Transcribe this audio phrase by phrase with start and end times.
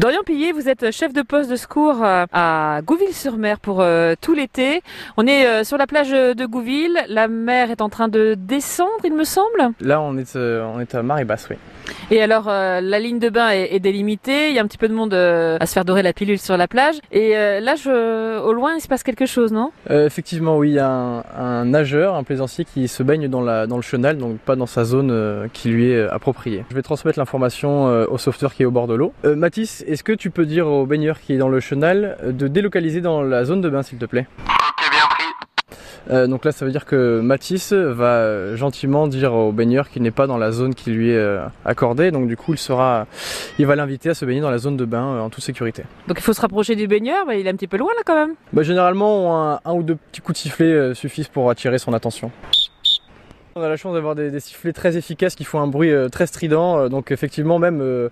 [0.00, 4.34] Dorian Pillet, vous êtes chef de poste de secours euh, à Gouville-sur-Mer pour euh, tout
[4.34, 4.82] l'été.
[5.16, 6.98] On est euh, sur la plage de Gouville.
[7.06, 9.70] La mer est en train de descendre, il me semble.
[9.80, 11.56] Là, on est, on est à marée basse, oui.
[12.10, 14.48] Et alors, la ligne de bain est, délimitée.
[14.50, 16.56] Il y a un petit peu de monde à se faire dorer la pilule sur
[16.56, 16.96] la plage.
[17.12, 19.70] Et là, je, au loin, il se passe quelque chose, non?
[19.88, 20.70] Effectivement, oui.
[20.70, 24.18] Il y a un, nageur, un plaisancier qui se baigne dans, la, dans le chenal,
[24.18, 26.64] donc pas dans sa zone qui lui est appropriée.
[26.70, 29.12] Je vais transmettre l'information au sauveteur qui est au bord de l'eau.
[29.24, 33.00] Mathis, est-ce que tu peux dire au baigneur qui est dans le chenal de délocaliser
[33.00, 34.26] dans la zone de bain s'il te plaît?
[36.10, 40.10] Euh, donc là ça veut dire que Mathis va gentiment dire au baigneur qu'il n'est
[40.10, 43.06] pas dans la zone qui lui est euh, accordée, donc du coup il sera,
[43.58, 45.84] il va l'inviter à se baigner dans la zone de bain euh, en toute sécurité.
[46.08, 48.02] Donc il faut se rapprocher du baigneur, mais il est un petit peu loin là
[48.04, 48.34] quand même.
[48.52, 52.30] Bah, généralement un, ou deux petits coups de sifflet suffisent pour attirer son attention.
[53.56, 56.26] On a la chance d'avoir des, des, sifflets très efficaces qui font un bruit très
[56.26, 58.10] strident, donc effectivement même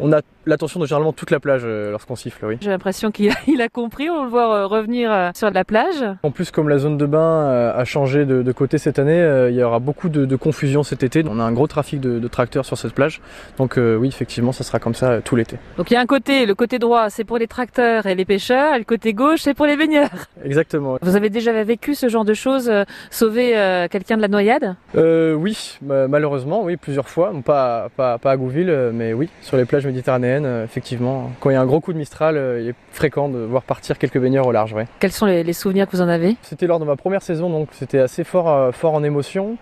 [0.00, 2.58] on a l'attention de généralement toute la plage euh, lorsqu'on siffle, oui.
[2.60, 3.30] J'ai l'impression qu'il
[3.60, 6.04] a, compris, on le voit euh, revenir euh, sur la plage.
[6.22, 9.62] En plus, comme la zone de bain a changé de, côté cette année, il y
[9.62, 11.24] aura beaucoup de, confusion cet été.
[11.28, 13.20] On a un gros trafic de, tracteurs sur cette plage,
[13.58, 15.56] donc oui, effectivement, ça sera comme ça tout l'été.
[15.76, 18.24] Donc il y a un côté, le côté droit, c'est pour les tracteurs et les
[18.24, 20.10] pêcheurs, et le côté gauche, c'est pour les baigneurs.
[20.44, 20.98] Exactement.
[21.00, 22.70] Vous avez déjà vécu ce genre de choses,
[23.10, 23.52] sauver
[23.90, 24.76] quelqu'un de la noyade?
[24.94, 27.32] Oui, malheureusement, oui, plusieurs fois.
[27.44, 31.30] Pas, pas, pas à Gouville, mais oui, sur les plages méditerranéenne, euh, effectivement.
[31.40, 33.62] Quand il y a un gros coup de Mistral, euh, il est fréquent de voir
[33.62, 34.74] partir quelques baigneurs au large.
[35.00, 36.36] Quels sont les, souvenirs que vous en avez?
[36.42, 39.56] C'était lors de ma première saison, donc c'était assez fort, euh, fort en émotion.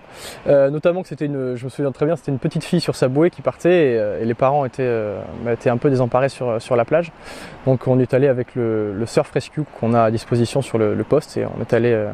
[0.46, 3.08] notamment que c'était une, je me souviens très bien, c'était une petite fille sur sa
[3.08, 4.90] bouée qui partait et, les parents étaient,
[5.50, 7.12] étaient, un peu désemparés sur, sur la plage.
[7.66, 11.36] Donc on est allé avec le, surf rescue qu'on a à disposition sur le, poste
[11.36, 12.06] et on est allé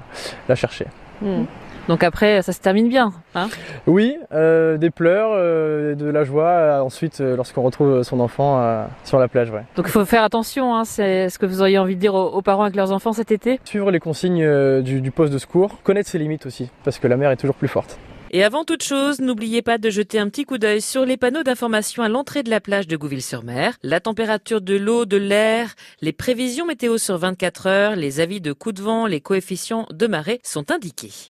[0.48, 0.86] la chercher.
[1.20, 1.44] Hmm.
[1.88, 3.12] Donc après, ça se termine bien.
[3.34, 3.48] Hein
[3.86, 9.18] oui, euh, des pleurs, euh, de la joie, euh, ensuite lorsqu'on retrouve son enfant sur
[9.18, 9.50] la plage.
[9.50, 9.64] Ouais.
[9.74, 12.42] Donc il faut faire attention, hein, c'est ce que vous auriez envie de dire aux,
[12.42, 13.58] parents avec leurs enfants cet été?
[13.64, 17.16] Suivre les consignes du, du poste de secours, connaître ses limites aussi, parce que la
[17.16, 17.98] mer est toujours plus forte.
[18.30, 21.42] Et avant toute chose, n'oubliez pas de jeter un petit coup d'œil sur les panneaux
[21.42, 26.12] d'information à l'entrée de la plage de Gouville-sur-Mer, la température de l'eau, de l'air, les
[26.12, 30.40] prévisions météo sur 24 heures, les avis de coups de vent, les coefficients de marée
[30.44, 31.26] sont indiqués.